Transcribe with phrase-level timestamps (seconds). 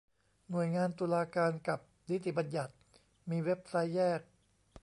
[0.49, 2.73] หน่วยงานตุลาการกับนิติบัญญัติ
[3.29, 4.21] มีเว็บไซต์แยก